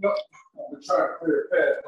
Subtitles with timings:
[0.00, 0.10] No,
[0.58, 1.84] I'm trying to clear a path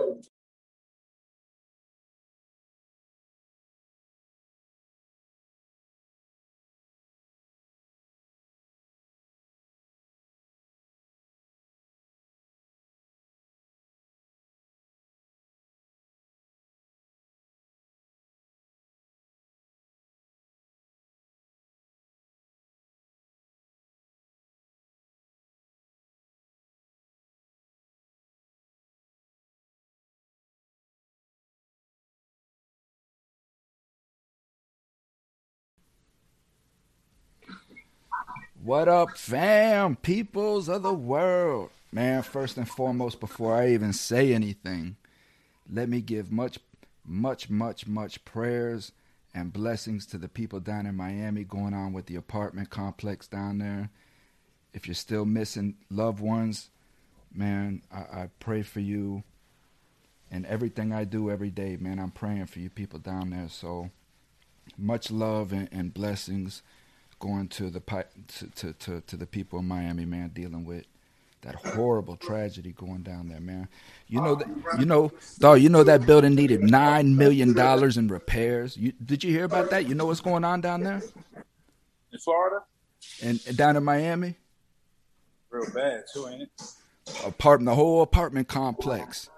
[38.67, 39.95] What up, fam?
[39.95, 41.71] Peoples of the world.
[41.93, 44.97] Man, first and foremost, before I even say anything,
[45.73, 46.59] let me give much,
[47.07, 48.91] much, much, much prayers
[49.33, 53.59] and blessings to the people down in Miami going on with the apartment complex down
[53.59, 53.91] there.
[54.75, 56.69] If you're still missing loved ones,
[57.33, 59.23] man, I, I pray for you.
[60.29, 63.49] And everything I do every day, man, I'm praying for you people down there.
[63.49, 63.91] So
[64.77, 66.63] much love and, and blessings
[67.19, 70.85] going to the to, to, to, to the people in Miami, man, dealing with
[71.43, 73.69] that horrible tragedy going down there, man.
[74.09, 75.61] You know that you know, dog.
[75.61, 78.77] You know that building needed nine million dollars in repairs.
[78.77, 79.89] You, did you hear about that?
[79.89, 81.03] You know what's going on down there
[82.13, 82.63] in Florida
[83.23, 84.35] and, and down in Miami.
[85.51, 86.51] Real bad too, ain't it?
[87.25, 89.31] Apartment, the whole apartment complex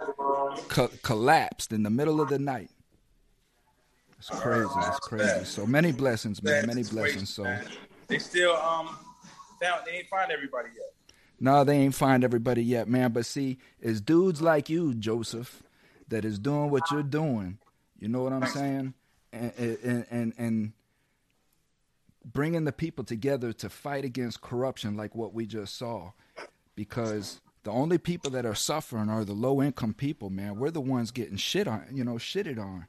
[0.68, 2.70] co- collapsed in the middle of the night.
[4.18, 4.68] It's crazy.
[4.76, 5.44] It's crazy.
[5.44, 6.66] So many blessings, man.
[6.66, 7.30] Many blessings.
[7.30, 7.44] So
[8.08, 8.98] they still um
[9.60, 10.92] found they ain't find everybody yet.
[11.40, 13.12] No, they ain't find everybody yet, man.
[13.12, 15.62] But see, it's dudes like you, Joseph,
[16.08, 17.58] that is doing what you're doing.
[18.00, 18.94] You know what I'm saying?
[19.32, 20.72] And and and, and
[22.24, 26.12] bringing the people together to fight against corruption, like what we just saw,
[26.74, 30.58] because the only people that are suffering are the low income people, man.
[30.58, 32.86] We're the ones getting shit on, you know, shitted on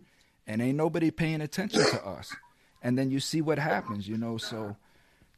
[0.50, 2.36] and ain't nobody paying attention to us.
[2.82, 4.38] And then you see what happens, you know.
[4.38, 4.76] So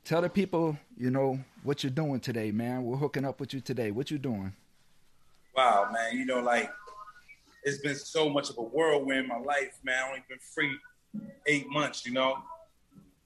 [0.05, 2.83] tell the people, you know, what you're doing today, man.
[2.83, 3.91] We're hooking up with you today.
[3.91, 4.53] What you doing?
[5.55, 6.17] Wow, man.
[6.17, 6.71] You know, like
[7.63, 9.99] it's been so much of a whirlwind in my life, man.
[10.01, 10.77] I've only been free
[11.45, 12.37] eight months, you know.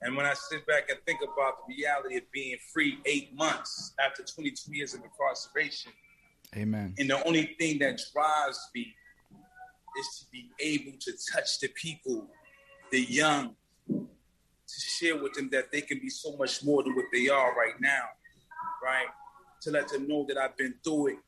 [0.02, 3.94] And when I sit back and think about the reality of being free eight months
[4.04, 5.92] after 22 years of incarceration,
[6.56, 6.94] Amen.
[6.98, 8.94] And the only thing that drives me
[9.98, 12.26] is to be able to touch the people,
[12.90, 13.54] the young,
[13.88, 17.54] to share with them that they can be so much more than what they are
[17.56, 18.04] right now,
[18.82, 19.06] right?
[19.62, 21.18] To let them know that I've been through it.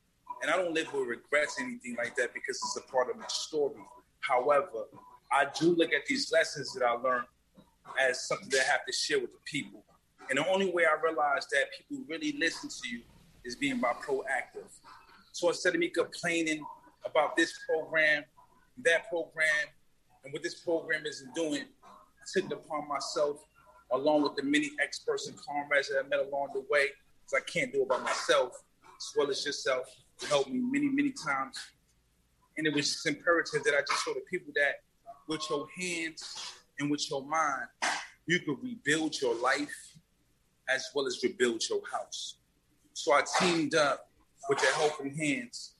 [0.41, 3.17] And I don't live with regrets, or anything like that, because it's a part of
[3.17, 3.75] my story.
[4.21, 4.85] However,
[5.31, 7.25] I do look at these lessons that I learned
[7.99, 9.83] as something that I have to share with the people.
[10.29, 13.01] And the only way I realize that people really listen to you
[13.43, 14.69] is being by proactive.
[15.31, 16.63] So instead of me complaining
[17.05, 18.23] about this program
[18.85, 19.67] that program
[20.23, 23.37] and what this program is doing, I took it upon myself,
[23.91, 26.87] along with the many experts and comrades that I met along the way,
[27.21, 28.63] because I can't do it by myself,
[28.97, 29.85] as well as yourself,
[30.19, 31.57] to help me many, many times.
[32.57, 34.83] And it was just imperative that I just show the people that
[35.27, 37.67] with your hands and with your mind,
[38.25, 39.95] you could rebuild your life
[40.67, 42.35] as well as rebuild your house.
[42.93, 44.09] So I teamed up
[44.49, 45.75] with their helping hands.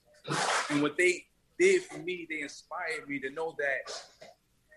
[0.70, 1.26] And what they
[1.60, 3.92] did for me, they inspired me to know that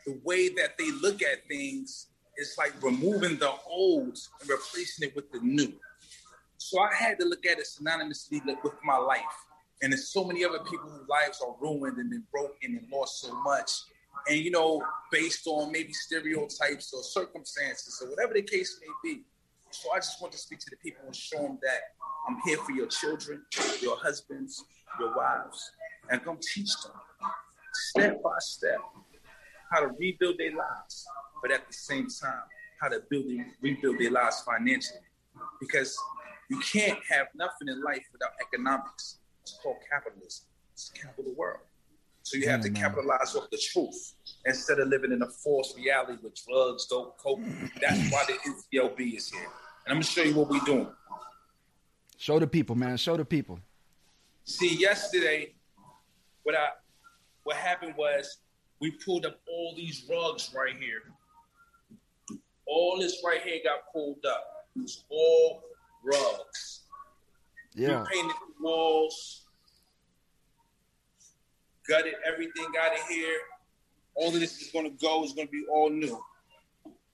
[0.05, 2.07] the way that they look at things
[2.37, 5.71] is like removing the old and replacing it with the new.
[6.57, 9.21] So I had to look at it synonymously with my life.
[9.81, 13.21] And there's so many other people whose lives are ruined and been broken and lost
[13.21, 13.71] so much.
[14.29, 19.21] And you know, based on maybe stereotypes or circumstances or whatever the case may be.
[19.71, 21.79] So I just want to speak to the people and show them that
[22.27, 23.43] I'm here for your children,
[23.81, 24.63] your husbands,
[24.99, 25.71] your wives
[26.09, 26.93] and come teach them
[27.73, 28.79] step by step
[29.71, 31.05] how to rebuild their lives,
[31.41, 32.43] but at the same time,
[32.79, 34.99] how to build and rebuild their lives financially.
[35.59, 35.97] Because
[36.49, 39.17] you can't have nothing in life without economics.
[39.41, 40.45] It's called capitalism.
[40.73, 41.61] It's the capital of the world.
[42.21, 44.13] So you have to capitalize off the truth
[44.45, 47.41] instead of living in a false reality with drugs, dope, coke.
[47.81, 49.41] That's why the NCLB is here.
[49.41, 49.49] And
[49.87, 50.87] I'm gonna show you what we're doing.
[52.17, 52.95] Show the people, man.
[52.95, 53.59] Show the people.
[54.45, 55.53] See, yesterday
[56.43, 56.69] what I
[57.43, 58.37] what happened was
[58.79, 61.03] we pulled up all these rugs right here.
[62.65, 64.67] All this right here got pulled up.
[64.75, 65.63] It was all
[66.03, 66.81] rugs.
[67.75, 68.01] Yeah.
[68.01, 69.45] We painted the walls,
[71.87, 73.39] gutted everything out of here.
[74.15, 76.21] All of this is gonna go, is gonna be all new.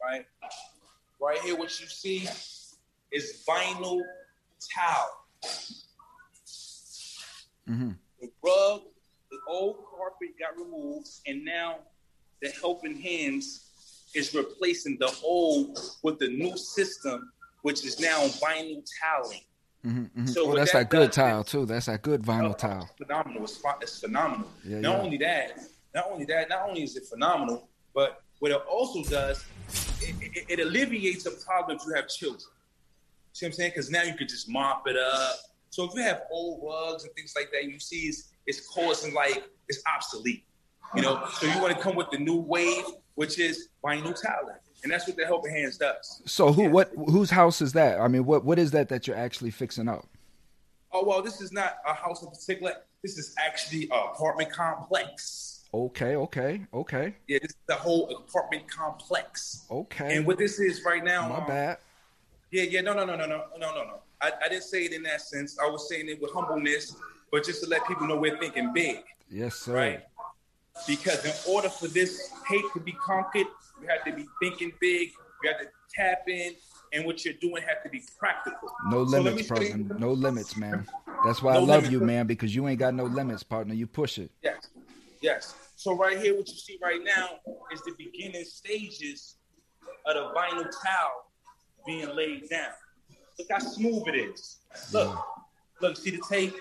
[0.02, 0.26] Right?
[1.22, 2.28] Right here, what you see
[3.12, 4.02] is vinyl
[4.74, 5.16] towel.
[7.70, 7.92] Mm-hmm.
[8.20, 8.82] the rug,
[9.30, 11.80] the old carpet got removed, and now
[12.42, 13.66] the helping hands
[14.16, 17.32] is replacing the old with the new system,
[17.62, 19.42] which is now vinyl tiling.
[19.86, 20.26] Mm-hmm, mm-hmm.
[20.26, 21.66] So oh, that's that, that good tile too.
[21.66, 22.90] That's that good vinyl oh, tile.
[22.98, 23.44] Phenomenal.
[23.44, 24.48] It's, it's phenomenal.
[24.66, 25.04] Yeah, not yeah.
[25.04, 25.60] only that,
[25.94, 29.46] not only that, not only is it phenomenal, but what it also does,
[30.02, 32.42] it, it, it alleviates a problem if you have children.
[33.34, 33.72] See what I'm saying?
[33.72, 35.36] Because now you can just mop it up.
[35.70, 39.14] So if you have old rugs and things like that, you see it's, it's causing
[39.14, 40.44] like it's obsolete.
[40.96, 42.84] You know, so you want to come with the new wave,
[43.16, 46.22] which is buying new tiling and that's what the helping hands does.
[46.26, 46.70] So who, yeah.
[46.70, 48.00] what, whose house is that?
[48.00, 50.06] I mean, what, what is that that you're actually fixing up?
[50.92, 52.74] Oh well, this is not a house in particular.
[53.04, 55.64] This is actually an apartment complex.
[55.72, 57.16] Okay, okay, okay.
[57.28, 59.66] Yeah, this is the whole apartment complex.
[59.70, 60.18] Okay.
[60.18, 61.30] And what this is right now.
[61.30, 61.78] My um, bad.
[62.50, 64.00] Yeah, yeah, no, no, no, no, no, no, no, no.
[64.20, 65.60] I, I didn't say it in that sense.
[65.60, 66.96] I was saying it with humbleness,
[67.32, 69.04] but just to let people know we're thinking big.
[69.30, 69.76] Yes, sir.
[69.76, 70.04] Right.
[70.88, 73.48] Because in order for this hate to be conquered,
[73.82, 75.12] you have to be thinking big.
[75.44, 76.54] You have to tap in,
[76.94, 78.70] and what you're doing has to be practical.
[78.88, 79.96] No so limits, partner.
[79.98, 80.88] No limits, man.
[81.26, 81.92] That's why no I love limits.
[81.92, 83.74] you, man, because you ain't got no limits, partner.
[83.74, 84.32] You push it.
[84.44, 84.68] Yes,
[85.22, 85.56] yes.
[85.76, 87.30] So right here, what you see right now
[87.72, 89.36] is the beginning stages
[90.06, 91.32] of the vinyl tile
[91.86, 92.72] being laid down.
[93.38, 94.58] Look how smooth it is.
[94.92, 95.22] Look, yeah.
[95.82, 95.98] look.
[95.98, 96.54] See the tape.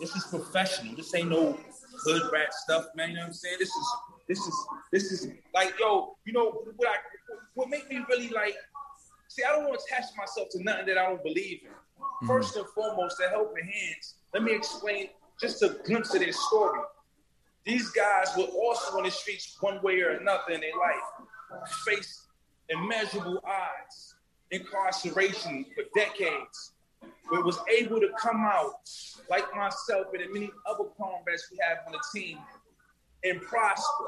[0.00, 0.94] This is professional.
[0.96, 1.58] This ain't no
[2.04, 3.10] hood rat stuff, man.
[3.10, 3.56] You know what I'm saying?
[3.58, 3.86] This is
[4.28, 4.54] this is
[4.92, 6.96] this is like yo, you know what I
[7.54, 8.54] what make me really like
[9.28, 11.70] see, I don't want to attach myself to nothing that I don't believe in.
[11.70, 12.26] Mm-hmm.
[12.26, 14.14] First and foremost, the helping hands.
[14.34, 15.08] Let me explain
[15.40, 16.80] just a glimpse of their story.
[17.64, 22.26] These guys were also on the streets one way or another in their life, faced
[22.68, 24.14] immeasurable odds,
[24.50, 26.72] incarceration for decades,
[27.30, 28.88] but was able to come out
[29.28, 32.38] like myself and many other comrades we have on the team
[33.24, 34.06] and prosper.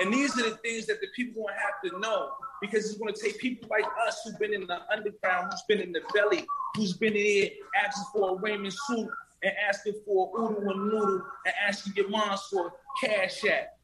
[0.00, 2.98] And these are the things that the people going to have to know because it's
[2.98, 6.00] going to take people like us who've been in the underground, who's been in the
[6.12, 6.44] belly,
[6.74, 9.08] who's been in here asking for a ramen suit
[9.42, 12.72] and asking for a oodle and noodle and asking your moms for
[13.02, 13.76] cash at.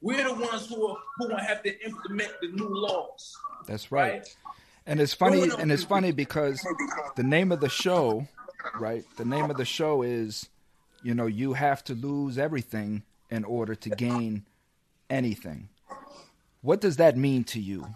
[0.00, 3.36] We're the ones who are who going to have to implement the new laws.
[3.66, 4.12] That's right.
[4.12, 4.36] right?
[4.88, 6.66] And it's funny, and it's funny because
[7.14, 8.26] the name of the show,
[8.80, 9.04] right?
[9.18, 10.48] The name of the show is,
[11.02, 14.46] you know, you have to lose everything in order to gain
[15.10, 15.68] anything.
[16.62, 17.86] What does that mean to you?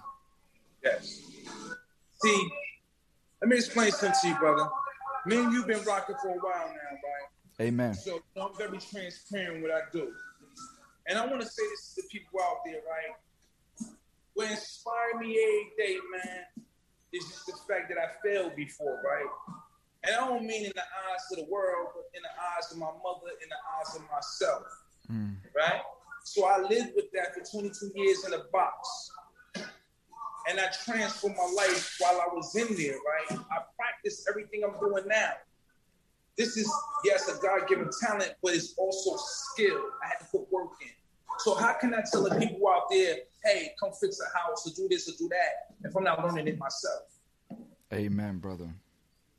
[0.84, 1.22] Yes.
[2.22, 2.48] See,
[3.40, 4.68] let me explain something to you, brother.
[5.24, 7.66] Me and you've been rocking for a while now, right?
[7.68, 7.94] Amen.
[7.94, 10.12] So I'm very transparent what I do.
[11.06, 13.88] And I want to say this to the people out there, right?
[14.34, 16.64] What inspired me every day, man,
[17.12, 19.30] is just the fact that I failed before, right?
[20.04, 22.78] And I don't mean in the eyes of the world, but in the eyes of
[22.78, 24.66] my mother, in the eyes of myself
[25.10, 25.36] mm.
[25.56, 25.80] right?
[26.24, 29.10] So I lived with that for 22 years in a box.
[30.48, 33.38] And I transformed my life while I was in there, right?
[33.50, 35.32] I practiced everything I'm doing now.
[36.36, 36.72] This is,
[37.04, 39.80] yes, a God given talent, but it's also skill.
[40.02, 40.88] I had to put work in.
[41.38, 44.74] So how can I tell the people out there, hey, come fix a house or
[44.74, 47.11] do this or do that, if I'm not learning it myself?
[47.92, 48.68] Amen, brother.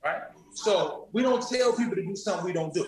[0.04, 0.22] Right?
[0.54, 2.88] So we don't tell people to do something we don't do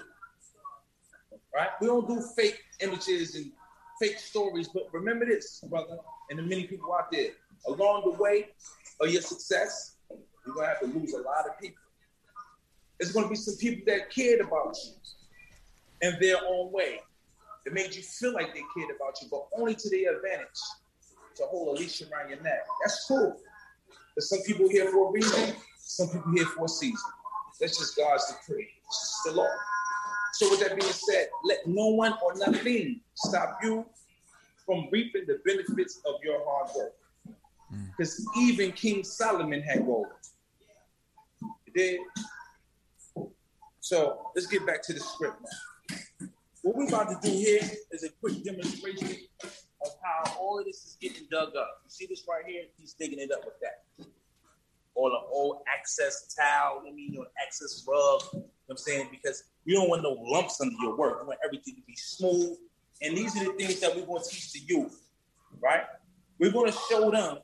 [1.56, 1.70] right?
[1.80, 3.52] We don't do fake images and
[4.00, 5.98] fake stories, but remember this, brother,
[6.30, 7.30] and the many people out there.
[7.68, 8.50] Along the way
[9.00, 9.96] of your success,
[10.46, 11.82] you're gonna have to lose a lot of people.
[13.00, 14.92] There's gonna be some people that cared about you
[16.02, 17.00] in their own way.
[17.66, 20.60] It made you feel like they cared about you, but only to their advantage
[21.38, 22.66] to hold a leash around your neck.
[22.84, 23.42] That's cool.
[24.16, 27.12] There's some people here for a reason, some people here for a season.
[27.60, 28.68] That's just God's decree.
[28.88, 29.50] It's the law.
[30.34, 33.86] So, with that being said, let no one or nothing stop you
[34.66, 36.94] from reaping the benefits of your hard work.
[37.98, 38.42] Because mm.
[38.42, 40.08] even King Solomon had gold.
[41.66, 42.00] He did.
[43.80, 46.28] So, let's get back to the script now.
[46.64, 49.18] What we're about to do here is a quick demonstration
[49.86, 51.82] of how all of this is getting dug up.
[51.84, 52.64] You see this right here?
[52.78, 54.08] He's digging it up with that.
[54.96, 58.22] All the old access towel, I mean, your access rug.
[58.34, 59.08] You know what I'm saying?
[59.12, 61.20] Because you don't want no lumps under your work.
[61.22, 62.58] You want everything to be smooth.
[63.02, 65.02] And these are the things that we're going to teach the youth,
[65.62, 65.84] right?
[66.40, 67.40] We're going to show them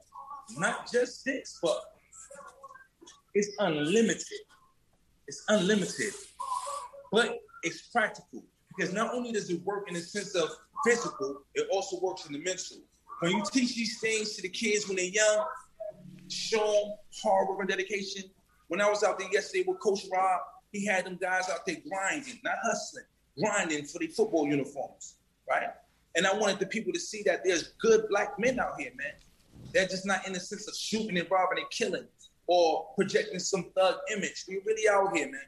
[0.57, 1.81] not just this, but
[3.33, 4.25] it's unlimited.
[5.27, 6.13] It's unlimited,
[7.11, 8.43] but it's practical
[8.75, 10.49] because not only does it work in the sense of
[10.85, 12.77] physical, it also works in the mental.
[13.19, 15.45] When you teach these things to the kids when they're young,
[16.27, 18.23] show them hard work and dedication.
[18.67, 21.77] When I was out there yesterday with Coach Rob, he had them guys out there
[21.87, 23.05] grinding, not hustling,
[23.37, 25.15] grinding for the football uniforms,
[25.49, 25.67] right?
[26.15, 29.13] And I wanted the people to see that there's good black men out here, man.
[29.73, 32.07] They're just not in the sense of shooting and robbing and killing
[32.47, 34.45] or projecting some thug image.
[34.47, 35.41] We really out here, man.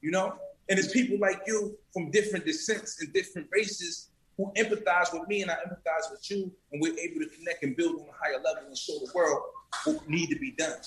[0.00, 0.38] You know?
[0.68, 5.42] And it's people like you from different descents and different races who empathize with me
[5.42, 8.42] and I empathize with you, and we're able to connect and build on a higher
[8.44, 9.40] level and show the world
[9.84, 10.78] what need to be done.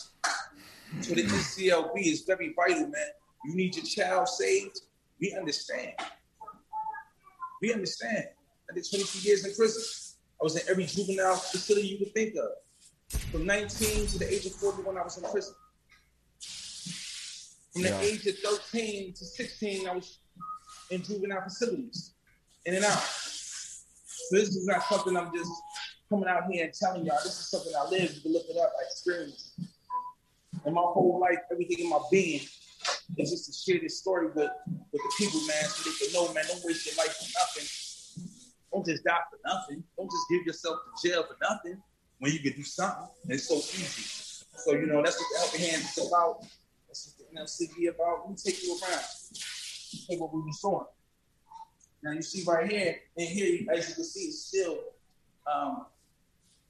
[1.02, 3.08] So the NCLB is very vital, man.
[3.46, 4.82] You need your child saved.
[5.20, 5.94] We understand.
[7.62, 8.26] We understand.
[8.70, 10.16] I did 22 years in prison.
[10.40, 13.20] I was in every juvenile facility you could think of.
[13.32, 15.54] From 19 to the age of 41, I was in prison.
[17.74, 18.02] From the yeah.
[18.02, 20.20] age of 13 to 16, I was
[20.90, 22.14] in juvenile facilities,
[22.66, 23.00] in and out.
[23.00, 25.52] So this is not something I'm just
[26.10, 27.18] coming out here and telling y'all.
[27.24, 28.16] This is something I lived.
[28.16, 28.72] You can look it up.
[28.80, 29.60] I experienced.
[30.66, 32.42] And my whole life, everything in my being
[33.18, 34.50] is just to share this story with,
[34.92, 37.68] with the people, man, so they can know, man, don't waste your life for nothing.
[38.74, 39.84] Don't just die for nothing.
[39.98, 41.82] Don't just give yourself to jail for nothing
[42.20, 43.08] when you can do something.
[43.30, 44.46] It's so easy.
[44.58, 46.46] So, you know, that's what the Helping Hands is about.
[47.34, 48.30] That's what the NLCB about.
[48.30, 49.04] Me take you around.
[50.08, 50.86] Hey, what we doing.
[52.02, 54.80] Now you see right here, and here, as you can see, it's still
[55.52, 55.86] um,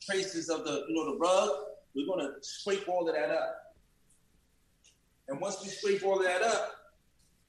[0.01, 1.49] traces of the, you know, the rug.
[1.95, 3.75] We're gonna scrape all of that up.
[5.27, 6.75] And once we scrape all of that up,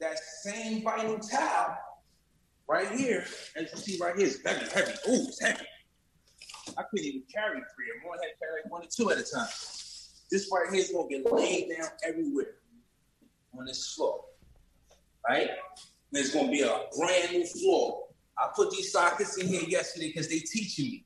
[0.00, 1.76] that same vinyl towel
[2.68, 3.24] right here,
[3.56, 4.92] as you see right here, is heavy, heavy.
[5.08, 5.64] Ooh, it's heavy.
[6.76, 7.86] I couldn't even carry three.
[7.94, 9.48] I'm only had to carry one or two at a time.
[10.30, 12.59] This right here is gonna get laid down everywhere
[13.58, 14.24] on this floor.
[15.28, 15.50] Right?
[16.12, 18.04] There's gonna be a brand new floor.
[18.38, 21.04] I put these sockets in here yesterday because they teaching me.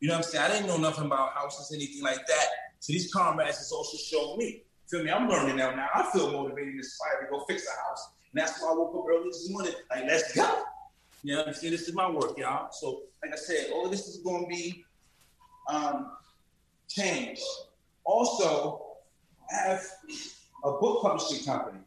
[0.00, 0.44] You know what I'm saying?
[0.44, 2.46] I didn't know nothing about houses, anything like that.
[2.80, 4.62] So these comrades is also showing me.
[4.88, 5.10] Feel me?
[5.10, 5.74] I'm learning now.
[5.74, 8.10] Now I feel motivated and inspired to go fix a house.
[8.32, 9.72] And that's why I woke up early this morning.
[9.90, 10.62] Like, let's go.
[11.22, 11.72] You know what I'm saying?
[11.72, 12.68] This is my work, y'all.
[12.70, 14.84] So, like I said, all of this is to be
[15.68, 16.12] um,
[16.88, 17.42] changed.
[18.04, 18.98] Also,
[19.50, 19.84] I have
[20.66, 21.78] a book publishing company.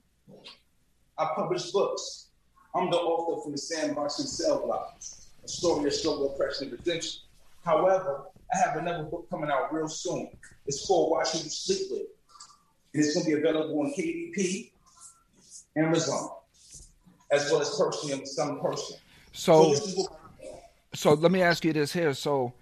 [1.17, 2.29] I publish books.
[2.73, 5.01] I'm the author from the Sandbox and Cell Block,
[5.43, 7.21] a story of struggle, oppression, and redemption.
[7.65, 10.29] However, I have another book coming out real soon.
[10.65, 12.01] It's called Watch Who You Sleep With.
[12.93, 14.71] And it's going to be available on KDP,
[15.75, 16.29] Amazon,
[17.31, 18.97] as well as personally, on some person.
[19.33, 20.07] So, so,
[20.95, 22.13] so let me ask you this here.
[22.13, 22.53] So,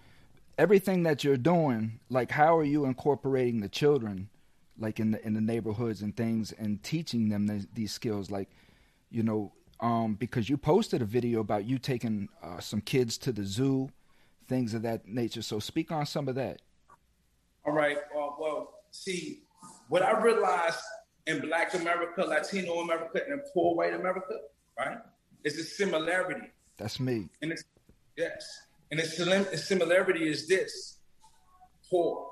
[0.57, 4.29] everything that you're doing, like, how are you incorporating the children,
[4.79, 8.31] like in the in the neighborhoods and things, and teaching them these, these skills?
[8.31, 8.50] Like,
[9.10, 13.31] you know, um, because you posted a video about you taking uh, some kids to
[13.31, 13.89] the zoo,
[14.48, 15.41] things of that nature.
[15.41, 16.62] So speak on some of that.
[17.65, 17.98] All right.
[18.15, 19.43] Well, well see,
[19.89, 20.79] what I realized
[21.25, 24.39] in Black America, Latino America, and poor white America,
[24.77, 24.98] right,
[25.43, 26.48] is a similarity.
[26.77, 27.29] That's me.
[27.41, 27.63] And it's
[28.17, 30.98] yes, and the similarity is this:
[31.89, 32.29] poor,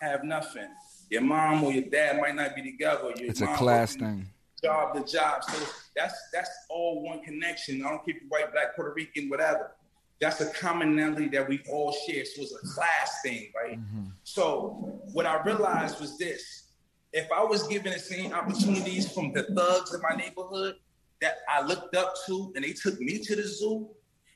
[0.00, 0.68] have nothing.
[1.10, 3.12] Your mom or your dad might not be together.
[3.16, 4.28] Your it's a class thing
[4.62, 5.42] job to job.
[5.44, 7.84] So that's that's all one connection.
[7.84, 9.72] I don't keep you white, black, Puerto Rican, whatever.
[10.20, 12.24] That's a commonality that we all share.
[12.24, 13.78] So it's a class thing, right?
[13.78, 14.08] Mm-hmm.
[14.22, 16.64] So what I realized was this:
[17.12, 20.76] if I was given the same opportunities from the thugs in my neighborhood
[21.20, 23.88] that I looked up to, and they took me to the zoo,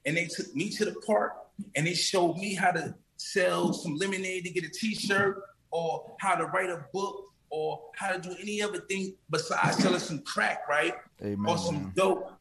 [0.05, 1.35] and they took me to the park,
[1.77, 5.43] and they showed me how to sell some lemonade to get a T-shirt,
[5.75, 9.99] or how to write a book, or how to do any other thing besides selling
[9.99, 10.95] some crack, right?
[11.21, 11.45] Amen.
[11.49, 12.33] Or some dope,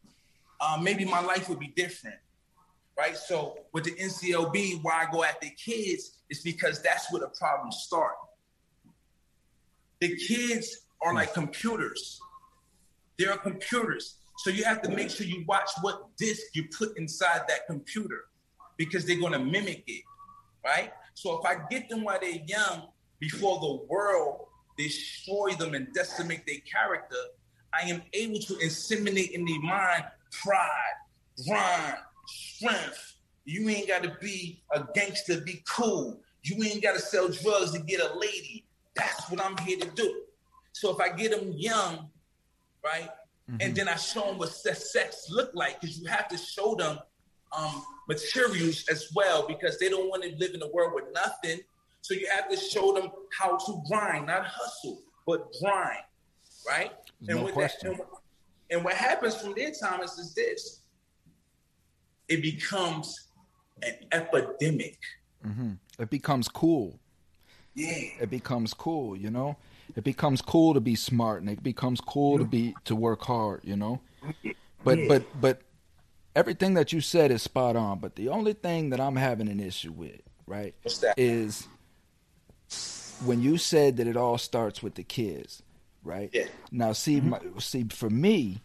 [0.61, 2.17] um, maybe my life would be different,
[2.95, 3.17] right?
[3.17, 7.77] So with the NCLB, why I go after kids is because that's where the problems
[7.77, 8.13] start.
[9.99, 12.19] The kids are like computers.
[13.17, 14.17] They are computers.
[14.37, 18.25] So you have to make sure you watch what disk you put inside that computer
[18.77, 20.03] because they're going to mimic it,
[20.63, 20.93] right?
[21.15, 22.89] So if I get them while they're young,
[23.24, 27.15] before the world destroy them and decimate their character,
[27.74, 30.03] I am able to inseminate in their mind
[30.44, 30.96] pride,
[31.48, 31.96] grind,
[32.27, 33.15] strength.
[33.46, 36.20] You ain't got to be a gangster, to be cool.
[36.44, 38.65] You ain't got to sell drugs to get a lady.
[38.94, 40.24] That's what I'm here to do.
[40.74, 42.10] So if I get them young,
[42.84, 43.10] right,
[43.50, 43.58] mm-hmm.
[43.62, 47.00] and then I show them what sex look like, because you have to show them
[47.58, 51.62] um, materials as well, because they don't want to live in a world with nothing.
[52.03, 56.03] So you have to show them how to grind, not hustle, but grind,
[56.67, 56.91] right?
[57.29, 57.91] And, no question.
[57.91, 58.10] That, and,
[58.72, 60.81] and what happens from there, Thomas, is this:
[62.27, 63.29] it becomes
[63.83, 65.00] an epidemic.
[65.48, 65.72] Mm-hmm.
[65.98, 67.00] It becomes cool.
[67.74, 68.10] Yeah.
[68.19, 69.55] It becomes cool, you know.
[69.95, 73.62] It becomes cool to be smart, and it becomes cool to be to work hard,
[73.63, 74.01] you know.
[74.83, 75.07] But yeah.
[75.07, 75.62] but but
[76.36, 79.62] everything that you said is spot on, but the only thing that I'm having an
[79.62, 81.17] issue with, right, What's that?
[81.17, 81.69] is
[83.25, 85.63] when you said that it all starts with the kids,
[86.03, 86.30] right?
[86.34, 86.46] Yeah.
[86.72, 87.30] Now, see, mm-hmm.
[87.30, 88.62] my, see, for me,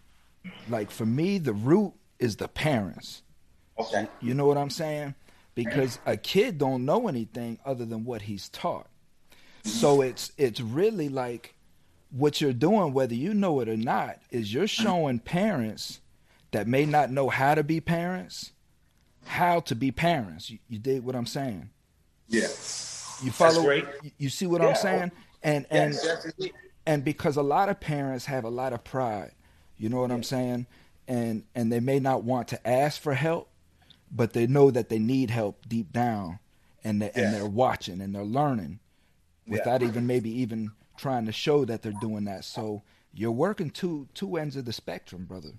[0.68, 3.22] like for me, the root is the parents.
[3.78, 4.08] Okay.
[4.20, 5.14] You know what I'm saying?
[5.54, 8.88] Because a kid don't know anything other than what he's taught.
[9.64, 9.70] Mm-hmm.
[9.70, 11.54] So it's it's really like
[12.10, 16.00] what you're doing, whether you know it or not, is you're showing parents
[16.52, 18.52] that may not know how to be parents,
[19.26, 20.50] how to be parents.
[20.50, 21.70] You, you dig what I'm saying?
[22.28, 22.48] Yeah.
[23.22, 23.70] You follow?
[24.18, 24.68] You, see what Yeah.
[24.68, 25.12] I'm saying?
[25.42, 26.26] And and Yes,
[26.88, 29.32] and because a lot of parents have a lot of pride
[29.76, 30.66] you know what i'm saying
[31.06, 33.48] and and they may not want to ask for help
[34.10, 36.38] but they know that they need help deep down
[36.82, 37.24] and they, Yeah.
[37.26, 38.80] and they're watching and they're learning
[39.46, 42.82] without even maybe even trying to show that they're doing that so
[43.14, 45.50] you're working two two ends of the spectrum brother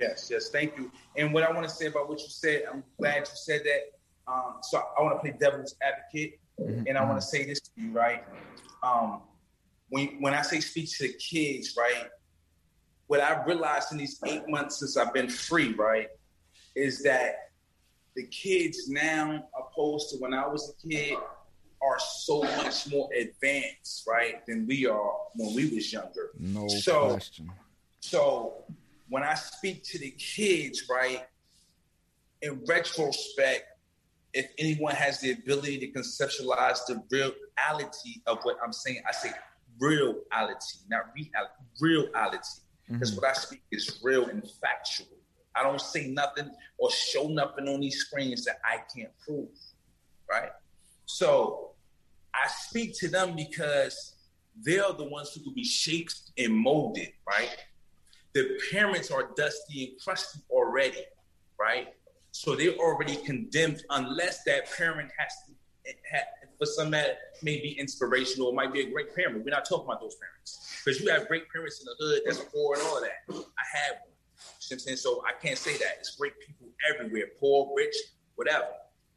[0.00, 0.90] Yes, yes, thank you.
[1.16, 4.32] And what I want to say about what you said, I'm glad you said that.
[4.32, 7.70] Um, so I want to play devil's advocate, and I want to say this to
[7.76, 8.24] you, right?
[8.82, 9.20] Um,
[9.88, 12.08] when when I say speak to the kids, right?
[13.06, 16.08] What I've realized in these eight months since I've been free, right,
[16.74, 17.50] is that
[18.14, 21.16] the kids now, opposed to when I was a kid,
[21.82, 26.30] are so much more advanced, right, than we are when we was younger.
[26.38, 27.50] no So- question
[28.00, 28.64] So
[29.08, 31.26] when I speak to the kids, right,
[32.40, 33.64] in retrospect,
[34.34, 39.30] if anyone has the ability to conceptualize the reality of what I'm saying, I say
[39.78, 42.48] reality, not reality, reality.
[42.88, 45.06] Because what I speak is real and factual.
[45.54, 49.48] I don't say nothing or show nothing on these screens that I can't prove,
[50.30, 50.50] right?
[51.06, 51.70] So
[52.34, 54.14] I speak to them because
[54.62, 57.54] they're the ones who will be shaped and molded, right?
[58.34, 61.04] The parents are dusty and crusty already,
[61.58, 61.88] right?
[62.32, 66.18] So they're already condemned unless that parent has to, ha
[66.58, 69.44] for some that may be inspirational, it might be a great parent.
[69.44, 72.38] We're not talking about those parents because you have great parents in the hood that's
[72.52, 73.28] poor and all of that.
[73.28, 74.12] I have one.
[74.70, 74.96] You know I'm saying?
[74.96, 75.96] So I can't say that.
[76.00, 77.94] It's great people everywhere, poor, rich,
[78.36, 78.68] whatever.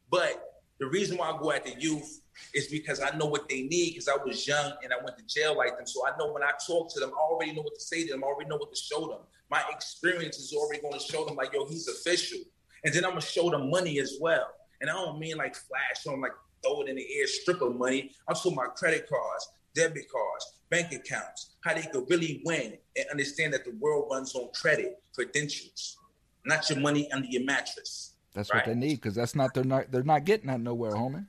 [0.10, 2.22] But the reason why I go at the youth
[2.54, 5.26] is because I know what they need because I was young and I went to
[5.26, 5.88] jail like them.
[5.88, 8.12] So I know when I talk to them, I already know what to say to
[8.12, 8.24] them.
[8.24, 9.20] I already know what to show them.
[9.50, 12.40] My experience is already going to show them like, yo, he's official.
[12.86, 14.48] And then I'm gonna show them money as well.
[14.82, 16.32] And I don't mean like flash them like
[16.64, 18.12] throw it in the air, stripper money.
[18.30, 23.06] I'm talking about credit cards, debit cards, bank accounts, how they could really win and
[23.12, 25.98] understand that the world runs on credit, credentials,
[26.46, 28.14] not your money under your mattress.
[28.34, 28.66] that's right.
[28.68, 31.26] what they need because that's not they're not they're not getting that nowhere homie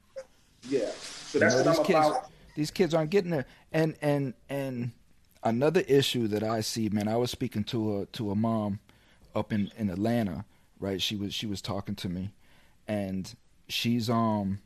[0.69, 0.91] Yeah.
[0.91, 2.31] So You that's know, what I'm kids, about.
[2.55, 3.47] these kids aren't getting there.
[3.73, 4.91] And and and
[5.43, 8.81] another issue that I see, man, I was speaking to a to a mom
[9.35, 10.45] up in in Atlanta,
[10.79, 11.01] right?
[11.01, 12.33] She was she was talking to me,
[12.87, 13.35] and
[13.69, 14.61] she's um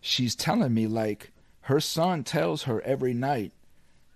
[0.00, 3.52] she's telling me like her son tells her every night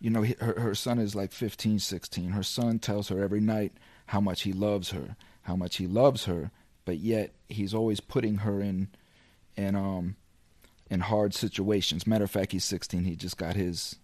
[0.01, 3.73] you know her her son is like 15 16 her son tells her every night
[4.07, 6.51] how much he loves her how much he loves her
[6.85, 8.89] but yet he's always putting her in
[9.57, 10.17] in um
[10.91, 12.07] in hard situations.
[12.07, 13.97] Matter of fact he's 16 he just got his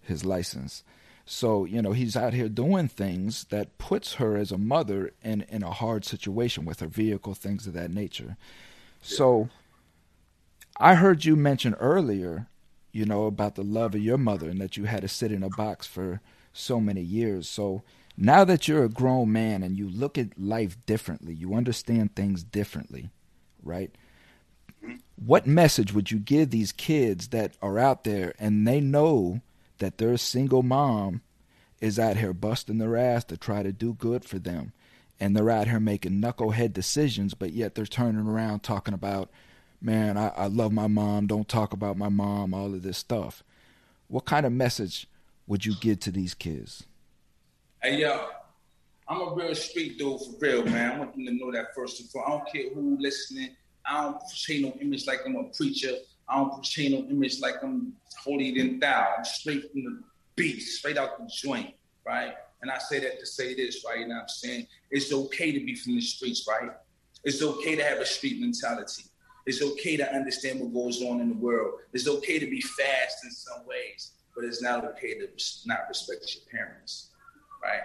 [0.00, 0.84] his license
[1.26, 5.42] so you know he's out here doing things that puts her as a mother in
[5.42, 8.36] in a hard situation with her vehicle things of that nature
[9.02, 9.48] so
[10.78, 12.48] I heard you mention earlier,
[12.92, 15.42] you know, about the love of your mother and that you had to sit in
[15.42, 16.20] a box for
[16.52, 17.48] so many years.
[17.48, 17.82] So
[18.16, 22.42] now that you're a grown man and you look at life differently, you understand things
[22.42, 23.10] differently,
[23.62, 23.94] right?
[25.16, 29.40] What message would you give these kids that are out there and they know
[29.78, 31.22] that their single mom
[31.80, 34.72] is out here busting their ass to try to do good for them?
[35.18, 39.30] And they're out here making knucklehead decisions, but yet they're turning around talking about
[39.80, 41.26] man, I, I love my mom.
[41.26, 42.54] Don't talk about my mom.
[42.54, 43.42] All of this stuff.
[44.08, 45.08] What kind of message
[45.46, 46.84] would you give to these kids?
[47.82, 48.28] Hey yo,
[49.08, 50.92] I'm a real street dude for real, man.
[50.92, 52.30] I want them to know that first and foremost.
[52.30, 53.50] I don't care who listening.
[53.84, 55.92] I don't portray no image like I'm a preacher.
[56.28, 59.14] I don't portray no image like I'm holier than thou.
[59.16, 60.02] I'm straight from the
[60.34, 62.34] beast, straight out the joint, right?
[62.62, 64.00] And I say that to say this, right?
[64.00, 64.66] You know what I'm saying?
[64.90, 66.70] It's okay to be from the streets, right?
[67.24, 69.04] It's okay to have a street mentality.
[69.46, 71.74] It's okay to understand what goes on in the world.
[71.92, 75.28] It's okay to be fast in some ways, but it's not okay to
[75.66, 77.10] not respect your parents,
[77.62, 77.82] right?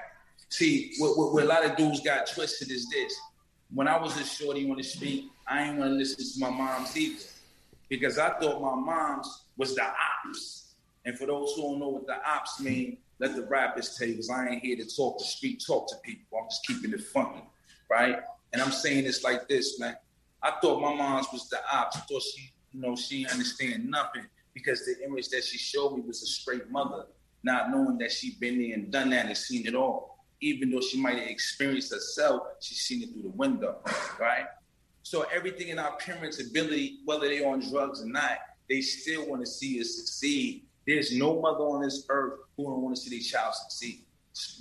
[0.49, 3.15] See, what, what, what a lot of dudes got twisted is this.
[3.73, 6.49] When I was a shorty on the street, I ain't want to listen to my
[6.49, 7.23] mom's either
[7.91, 10.75] because I thought my mom's was the ops.
[11.03, 14.13] And for those who don't know what the ops mean, let the rappers tell you
[14.13, 16.39] because I ain't here to talk the street talk to people.
[16.39, 17.43] I'm just keeping it funky,
[17.89, 18.21] right?
[18.53, 19.97] And I'm saying this like this, man.
[20.41, 21.97] I thought my mom's was the ops.
[21.97, 26.01] I thought she, you know, she understand nothing because the image that she showed me
[26.01, 27.07] was a straight mother,
[27.43, 30.17] not knowing that she been there and done that and seen it all.
[30.39, 33.79] Even though she might have experienced herself, she's seen it through the window,
[34.17, 34.45] right?
[35.03, 38.37] So everything in our parents' ability, whether they're on drugs or not,
[38.69, 40.63] they still want to see us succeed.
[40.87, 44.03] There's no mother on this earth who don't want to see their child succeed.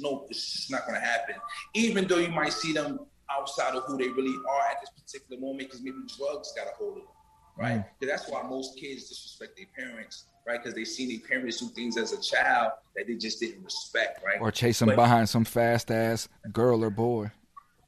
[0.00, 1.37] No, it's just not going to happen.
[1.74, 3.00] Even though you might see them
[3.31, 6.76] outside of who they really are at this particular moment, because maybe drugs got a
[6.76, 7.12] hold of them,
[7.57, 7.85] right?
[8.00, 8.09] Mm.
[8.09, 10.61] That's why most kids disrespect their parents, right?
[10.61, 14.20] Because they seen their parents do things as a child that they just didn't respect,
[14.24, 14.40] right?
[14.40, 17.31] Or chase them but, behind some fast ass girl or boy.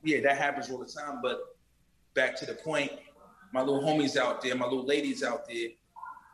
[0.05, 1.21] Yeah, that happens all the time.
[1.23, 1.52] But
[2.15, 2.93] back to the point,
[3.53, 5.69] my little homies out there, my little ladies out there,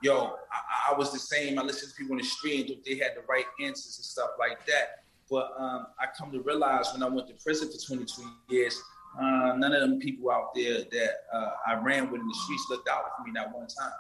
[0.03, 1.59] yo, I, I was the same.
[1.59, 4.31] I listened to people in the street and they had the right answers and stuff
[4.39, 5.05] like that.
[5.31, 8.81] But um, I come to realize when I went to prison for 22 years,
[9.21, 12.67] uh, none of them people out there that uh, I ran with in the streets
[12.71, 13.93] looked out for me that one time,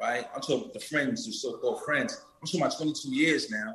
[0.00, 0.26] right?
[0.34, 2.24] I'm talking the friends, the so-called friends.
[2.40, 3.74] I'm talking about 22 years now.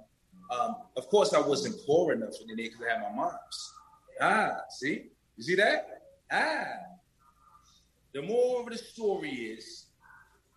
[0.49, 3.73] Um, of course, I wasn't poor enough in the day because I had my mom's.
[4.21, 6.03] Ah, see, you see that?
[6.31, 6.86] Ah.
[8.17, 9.85] The more of the story is,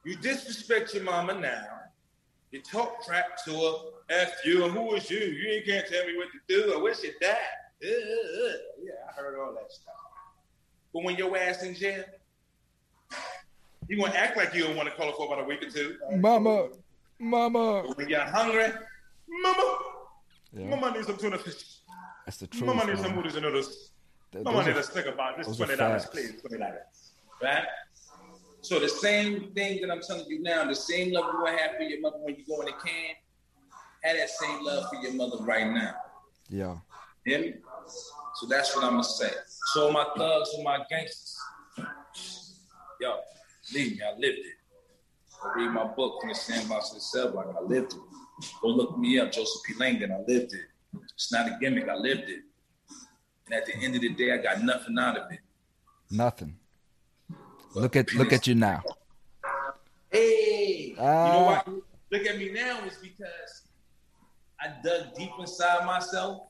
[0.03, 1.67] you disrespect your mama now.
[2.53, 3.73] You talk crap to her.
[4.09, 4.65] F you.
[4.65, 5.19] And who is you?
[5.19, 6.73] You ain't can't tell me what to do.
[6.73, 7.37] I wish your dad.
[7.85, 8.53] Uh, uh, uh.
[8.83, 9.93] Yeah, I heard all that stuff.
[10.95, 12.03] But when your ass in jail,
[13.89, 15.69] you gonna act like you don't want to call her for about a week or
[15.69, 15.99] two.
[16.17, 16.71] Mama,
[17.19, 17.85] mama.
[17.89, 18.73] But when you're hungry,
[19.29, 19.79] mama,
[20.55, 20.65] yeah.
[20.65, 21.81] mama needs some tuna fish.
[22.25, 22.65] That's the truth.
[22.65, 23.91] Mama needs some noodles and noodles.
[24.33, 27.10] Mama needs a stick about this twenty dollars, please, twenty dollars.
[27.43, 27.65] Right?
[28.63, 31.83] So the same thing that I'm telling you now, the same love you have for
[31.83, 33.15] your mother when you go in the can,
[34.03, 35.95] have that same love for your mother right now.
[36.49, 36.77] Yeah.
[37.25, 37.55] Hear me?
[38.37, 39.31] So that's what I'm gonna say.
[39.73, 41.39] So my thugs and my gangsters,
[43.01, 43.19] yo,
[43.75, 44.03] leave me.
[44.03, 44.55] I lived it.
[45.43, 47.55] I read my book from the sandbox to the cell block.
[47.59, 47.99] I lived it.
[48.63, 49.75] Go look me up, Joseph P.
[49.79, 50.13] Langdon.
[50.13, 50.65] I lived it.
[51.15, 51.89] It's not a gimmick.
[51.89, 52.41] I lived it.
[53.47, 55.41] And at the end of the day, I got nothing out of it.
[56.11, 56.57] Nothing.
[57.75, 58.83] Look at look at you now.
[60.11, 61.63] Hey, uh, you know why?
[62.11, 63.69] Look at me now is because
[64.61, 66.49] I dug deep inside myself,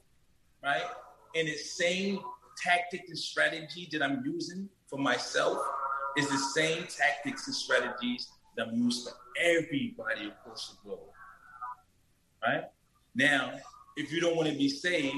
[0.63, 0.87] right?
[1.35, 2.21] And the same
[2.57, 5.59] tactic and strategy that I'm using for myself
[6.17, 11.01] is the same tactics and strategies that I'm using for everybody across the globe.
[12.43, 12.65] Right?
[13.15, 13.53] Now,
[13.97, 15.17] if you don't want to be saved,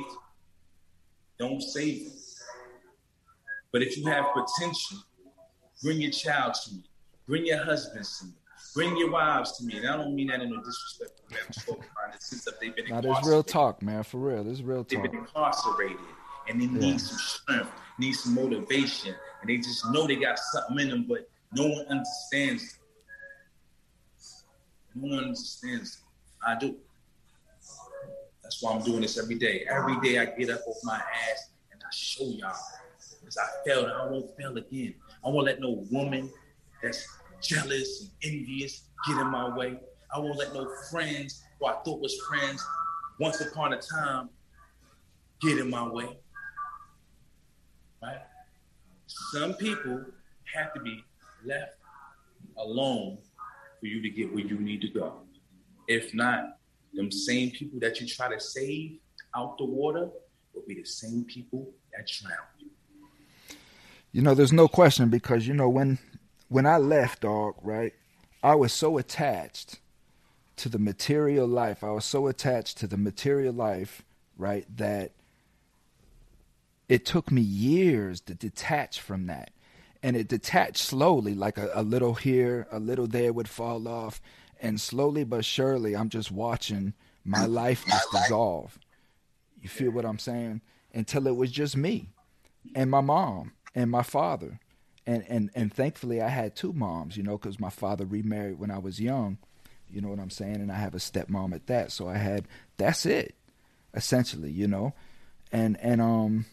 [1.38, 2.18] don't save them.
[3.72, 4.98] But if you have potential
[5.82, 6.82] Bring your child to me.
[7.26, 8.32] Bring your husbands to me.
[8.74, 9.78] Bring your wives to me.
[9.78, 11.38] And I don't mean that in a disrespectful way.
[11.46, 13.22] I'm spoken on it since they've been incarcerated.
[13.22, 14.02] Now, real talk, man.
[14.02, 14.44] For real.
[14.44, 15.02] This is real talk.
[15.02, 15.98] They've been incarcerated
[16.48, 16.96] and they need yeah.
[16.96, 19.14] some strength, need some motivation.
[19.40, 22.78] And they just know they got something in them, but no one understands.
[24.94, 25.98] No one understands.
[26.46, 26.76] I do.
[28.42, 29.66] That's why I'm doing this every day.
[29.70, 32.54] Every day I get up off my ass and I show y'all.
[33.32, 34.94] Because I failed I won't fail again.
[35.24, 36.30] I won't let no woman
[36.82, 37.06] that's
[37.40, 39.78] jealous and envious get in my way.
[40.14, 42.64] I won't let no friends who I thought was friends
[43.18, 44.28] once upon a time
[45.40, 46.18] get in my way.
[48.02, 48.20] Right?
[49.06, 50.04] Some people
[50.54, 51.04] have to be
[51.44, 51.76] left
[52.58, 53.18] alone
[53.80, 55.22] for you to get where you need to go.
[55.88, 56.58] If not,
[56.92, 58.98] them same people that you try to save
[59.34, 60.10] out the water
[60.54, 62.61] will be the same people that drown you.
[64.12, 65.98] You know, there's no question because you know when
[66.48, 67.94] when I left, dog, right?
[68.42, 69.80] I was so attached
[70.56, 71.82] to the material life.
[71.82, 74.02] I was so attached to the material life,
[74.36, 75.12] right, that
[76.90, 79.50] it took me years to detach from that.
[80.02, 84.20] And it detached slowly, like a, a little here, a little there would fall off.
[84.60, 86.92] And slowly but surely, I'm just watching
[87.24, 88.78] my life just dissolve.
[89.62, 90.60] You feel what I'm saying?
[90.92, 92.10] Until it was just me
[92.74, 94.60] and my mom and my father.
[95.06, 98.70] And, and, and thankfully, I had two moms, you know, because my father remarried when
[98.70, 99.38] I was young.
[99.90, 100.56] You know what I'm saying?
[100.56, 101.92] And I have a stepmom at that.
[101.92, 103.34] So I had, that's it,
[103.94, 104.94] essentially, you know?
[105.50, 106.46] And, and, um,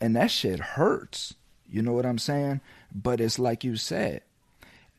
[0.00, 1.34] and that shit hurts.
[1.68, 2.60] You know what I'm saying?
[2.94, 4.22] But it's like you said,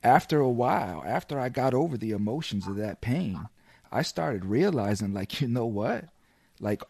[0.04, 3.48] after a while, after I got over the emotions of that pain,
[3.92, 6.06] I started realizing, like, you know what?
[6.60, 6.84] Like,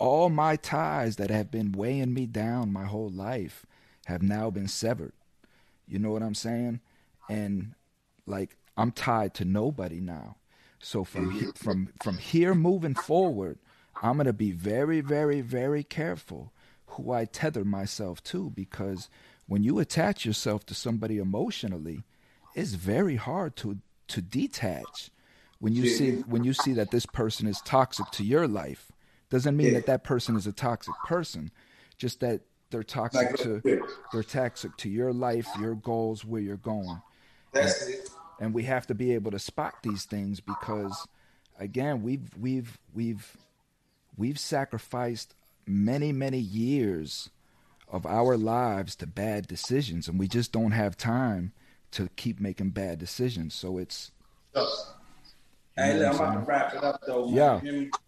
[0.00, 3.66] all my ties that have been weighing me down my whole life
[4.06, 5.12] have now been severed.
[5.86, 6.80] You know what I'm saying?
[7.28, 7.74] And
[8.26, 10.36] like I'm tied to nobody now.
[10.80, 13.58] So from from from here moving forward,
[14.02, 16.52] I'm going to be very very very careful
[16.86, 19.08] who I tether myself to because
[19.46, 22.04] when you attach yourself to somebody emotionally,
[22.54, 25.10] it's very hard to to detach.
[25.58, 28.90] When you see when you see that this person is toxic to your life,
[29.30, 29.74] doesn't mean yeah.
[29.74, 31.50] that that person is a toxic person,
[31.96, 37.00] just that they're toxic to they're toxic to your life, your goals, where you're going.
[37.52, 38.10] That's and, it.
[38.40, 41.06] And we have to be able to spot these things because
[41.58, 43.36] again, we've we've we've
[44.16, 45.34] we've sacrificed
[45.66, 47.30] many many years
[47.88, 51.52] of our lives to bad decisions and we just don't have time
[51.90, 53.54] to keep making bad decisions.
[53.54, 54.12] So it's
[55.76, 57.28] Hey, I'm about to wrap it up though.
[57.28, 57.62] Man.
[57.62, 57.98] Yeah.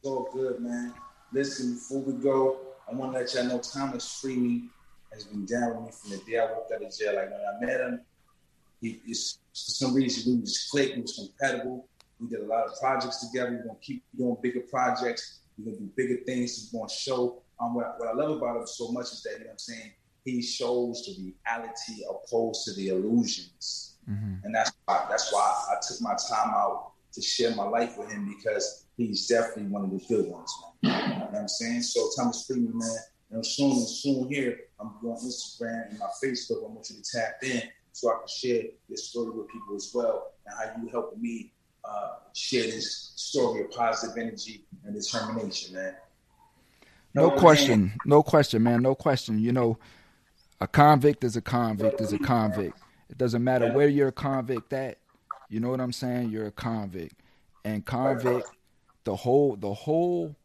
[0.00, 0.94] It's all good, man.
[1.30, 2.58] Listen, before we go,
[2.90, 4.70] I want to let y'all know Thomas Freeman
[5.12, 7.16] has been down with me from the day I walked out of jail.
[7.16, 8.00] Like when I met him,
[8.80, 9.14] he, for
[9.52, 11.86] some reason we was clicked, we was compatible.
[12.18, 13.50] We did a lot of projects together.
[13.50, 15.40] We're gonna keep doing bigger projects.
[15.58, 16.70] We're gonna do bigger things.
[16.72, 17.42] We're gonna show.
[17.60, 19.58] Um, what, what I love about him so much is that you know what I'm
[19.58, 19.92] saying
[20.24, 24.36] he shows the reality opposed to the illusions, mm-hmm.
[24.44, 28.10] and that's why that's why I took my time out to share my life with
[28.10, 30.92] him because he's definitely one of the good ones, man.
[30.92, 31.82] You know what I'm saying?
[31.82, 32.96] So Thomas Freeman, man,
[33.30, 36.64] you know, soon soon here, I'm going on Instagram and my Facebook.
[36.64, 39.90] I want you to tap in so I can share this story with people as
[39.94, 41.52] well and how you helping me
[41.84, 45.94] uh, share this story of positive energy and determination, man.
[47.14, 49.40] No question, no question, man, no question.
[49.40, 49.78] You know,
[50.60, 52.78] a convict is a convict is a convict.
[53.08, 54.98] It doesn't matter where you're a convict at.
[55.48, 56.30] You know what I'm saying?
[56.30, 57.20] You're a convict,
[57.64, 58.48] and convict,
[59.04, 60.36] the whole the whole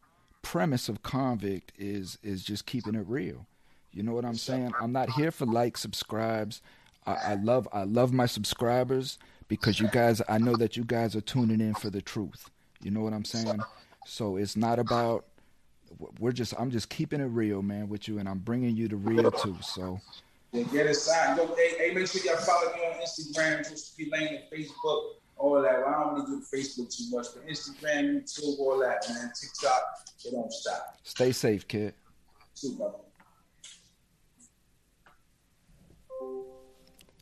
[0.42, 3.46] premise of convict is is just keeping it real.
[3.92, 4.72] You know what I'm saying?
[4.80, 6.60] I'm not here for likes, subscribes.
[7.06, 11.16] I, I love I love my subscribers because you guys I know that you guys
[11.16, 12.50] are tuning in for the truth.
[12.82, 13.60] You know what I'm saying?
[14.06, 15.24] So it's not about
[16.18, 18.96] we're just I'm just keeping it real, man, with you, and I'm bringing you the
[18.96, 19.56] real too.
[19.62, 20.00] So.
[20.52, 21.36] Then get inside.
[21.36, 24.08] Yo, hey, hey, make sure y'all follow me on Instagram, Joseph P.
[24.10, 25.80] Lane, and Facebook, all that.
[25.80, 29.32] Well, I don't really do Facebook too much, but Instagram, YouTube, all that, man.
[29.38, 29.82] TikTok,
[30.24, 30.98] they don't stop.
[31.02, 31.94] Stay safe, kid.
[32.54, 32.98] Too, brother.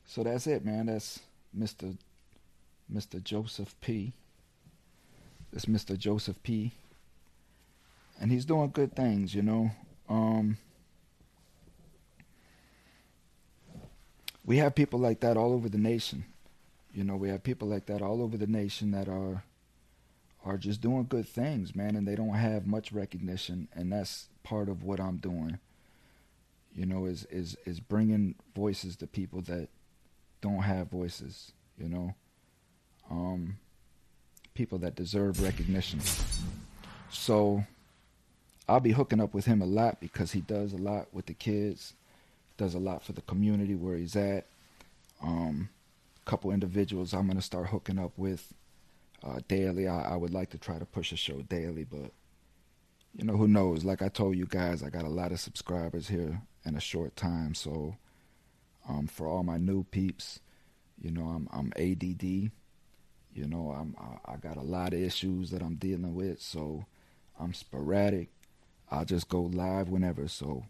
[0.06, 0.86] So that's it, man.
[0.86, 1.20] That's
[1.56, 1.96] Mr.
[2.92, 3.22] Mr.
[3.22, 4.12] Joseph P.
[5.52, 5.98] That's Mr.
[5.98, 6.72] Joseph P.
[8.20, 9.70] And he's doing good things, you know.
[10.08, 10.56] Um,
[14.44, 16.24] we have people like that all over the nation.
[16.94, 19.42] You know, we have people like that all over the nation that are
[20.44, 24.68] are just doing good things, man, and they don't have much recognition, and that's part
[24.68, 25.58] of what I'm doing.
[26.74, 29.68] You know, is is is bringing voices to people that
[30.40, 31.52] don't have voices.
[31.78, 32.14] You know,
[33.10, 33.56] um,
[34.54, 36.00] people that deserve recognition.
[37.10, 37.64] So
[38.68, 41.34] I'll be hooking up with him a lot because he does a lot with the
[41.34, 41.94] kids,
[42.56, 44.46] does a lot for the community where he's at.
[45.22, 45.70] Um,
[46.24, 48.52] couple individuals I'm gonna start hooking up with
[49.22, 49.88] uh, daily.
[49.88, 52.12] I, I would like to try to push a show daily, but
[53.14, 53.84] you know who knows?
[53.84, 57.16] Like I told you guys, I got a lot of subscribers here in a short
[57.16, 57.54] time.
[57.54, 57.96] So
[58.88, 60.40] um, for all my new peeps,
[61.00, 62.22] you know I'm I'm ADD.
[62.22, 66.86] You know I'm I, I got a lot of issues that I'm dealing with, so
[67.38, 68.28] I'm sporadic.
[68.90, 70.28] I'll just go live whenever.
[70.28, 70.66] So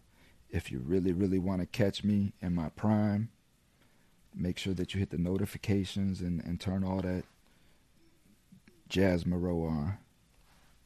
[0.49, 3.29] if you really, really want to catch me in my prime,
[4.35, 7.23] make sure that you hit the notifications and, and turn all that
[8.89, 9.97] jazz Moreau on.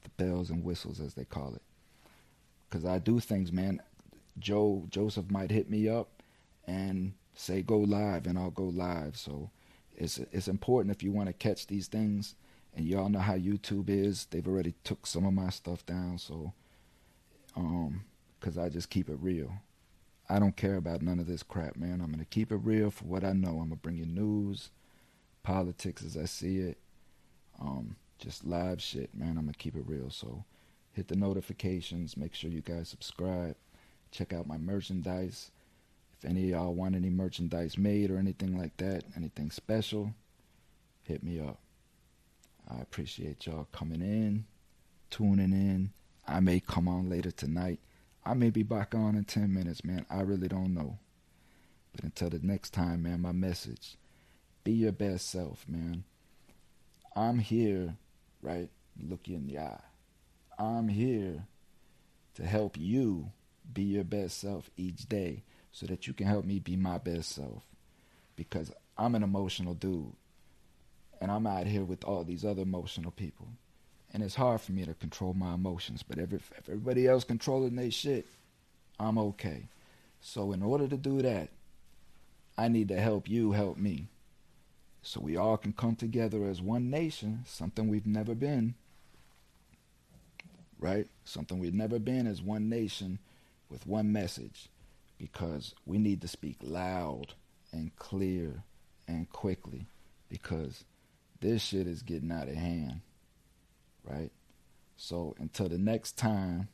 [0.04, 1.62] The bells and whistles as they call it.
[2.70, 3.82] Cause I do things, man.
[4.38, 6.24] Joe Joseph might hit me up
[6.66, 9.18] and say go live and I'll go live.
[9.18, 9.50] So
[9.98, 12.36] it's it's important if you want to catch these things
[12.76, 14.26] and y'all know how YouTube is.
[14.26, 16.54] They've already took some of my stuff down, so
[17.56, 18.06] um,
[18.40, 19.52] cause I just keep it real.
[20.30, 22.02] I don't care about none of this crap, man.
[22.02, 23.60] I'm gonna keep it real for what I know.
[23.60, 24.70] I'm gonna bring you news,
[25.44, 26.78] politics as I see it,
[27.60, 29.30] um, just live shit, man.
[29.30, 30.10] I'm gonna keep it real.
[30.10, 30.44] So
[30.92, 32.16] hit the notifications.
[32.16, 33.56] Make sure you guys subscribe.
[34.12, 35.52] Check out my merchandise.
[36.18, 40.14] If any of y'all want any merchandise made or anything like that, anything special,
[41.04, 41.60] hit me up.
[42.70, 44.46] I appreciate y'all coming in,
[45.10, 45.92] tuning in,
[46.28, 47.80] I may come on later tonight.
[48.30, 50.06] I may be back on in 10 minutes, man.
[50.08, 51.00] I really don't know.
[51.92, 53.98] But until the next time, man, my message
[54.64, 56.04] be your best self, man.
[57.16, 57.96] I'm here,
[58.44, 58.70] right?
[59.02, 59.82] Look you in the eye.
[60.60, 61.48] I'm here
[62.36, 63.32] to help you
[63.74, 67.32] be your best self each day so that you can help me be my best
[67.32, 67.64] self.
[68.36, 70.14] Because I'm an emotional dude.
[71.20, 73.48] And I'm out here with all these other emotional people
[74.14, 76.04] and it's hard for me to control my emotions.
[76.04, 78.26] But if, if everybody else controlling their shit,
[79.00, 79.68] I'm okay.
[80.22, 81.50] So in order to do that,
[82.58, 84.08] I need to help you help me.
[85.02, 88.76] So we all can come together as one nation, something we've never been.
[90.80, 91.08] Right?
[91.24, 93.20] Something we've never been as one nation
[93.70, 94.70] with one message.
[95.18, 97.34] Because we need to speak loud
[97.72, 98.64] and clear
[99.08, 99.86] and quickly.
[100.30, 100.84] Because
[101.40, 103.02] this shit is getting out of hand.
[104.10, 104.32] Right?
[104.98, 106.68] So until the next time,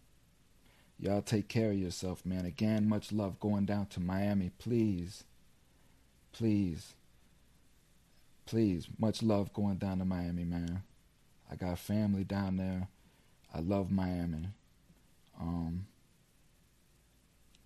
[0.99, 2.45] y'all take care of yourself, man.
[2.45, 4.51] Again, much love going down to Miami.
[4.57, 5.23] Please,
[6.31, 6.93] please,
[8.45, 10.83] please, much love going down to Miami, man.
[11.51, 12.87] I got family down there.
[13.53, 14.47] I love Miami.
[15.39, 15.85] Um,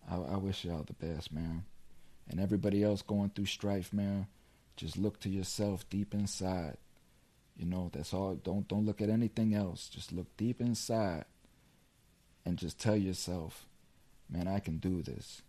[0.10, 1.64] I, I wish y'all the best, man.
[2.30, 4.28] And everybody else going through strife, man,
[4.76, 6.78] just look to yourself deep inside.
[7.60, 8.36] You know, that's all.
[8.36, 9.90] Don't don't look at anything else.
[9.90, 11.26] Just look deep inside
[12.46, 13.68] and just tell yourself,
[14.30, 15.42] man, I can do this.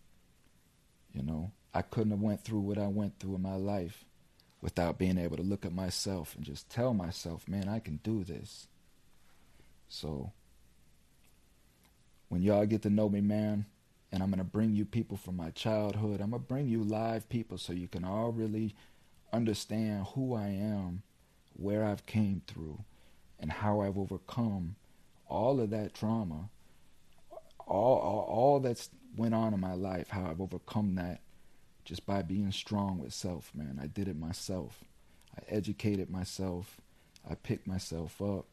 [1.14, 4.04] You know, I couldn't have went through what I went through in my life
[4.60, 8.24] without being able to look at myself and just tell myself, man, I can do
[8.24, 8.66] this.
[9.88, 10.32] So
[12.28, 13.66] when y'all get to know me, man,
[14.10, 16.82] and I'm going to bring you people from my childhood, I'm going to bring you
[16.82, 18.74] live people so you can all really
[19.32, 21.02] understand who I am
[21.54, 22.84] where I've came through
[23.38, 24.76] and how I've overcome
[25.28, 26.50] all of that trauma,
[27.66, 31.20] all, all, all that's went on in my life, how I've overcome that
[31.84, 33.80] just by being strong with self, man.
[33.82, 34.84] I did it myself.
[35.36, 36.80] I educated myself.
[37.28, 38.46] I picked myself up.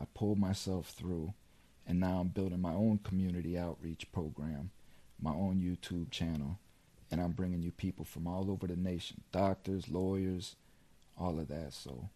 [0.00, 1.34] I pulled myself through.
[1.86, 4.70] And now I'm building my own community outreach program,
[5.20, 6.58] my own YouTube channel.
[7.10, 10.54] And I'm bringing you people from all over the nation doctors, lawyers,
[11.18, 11.72] all of that.
[11.72, 12.08] So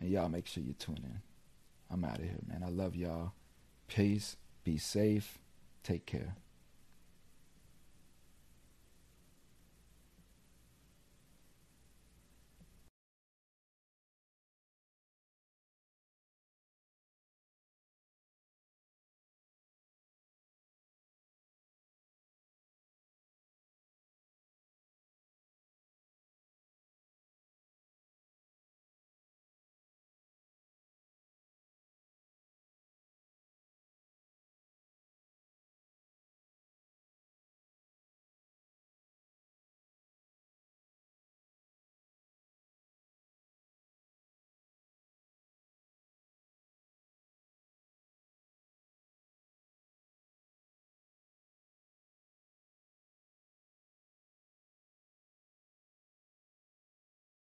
[0.00, 1.20] and y'all make sure you tune in.
[1.90, 2.62] I'm out of here, man.
[2.64, 3.32] I love y'all.
[3.88, 4.36] Peace.
[4.64, 5.38] Be safe.
[5.82, 6.36] Take care.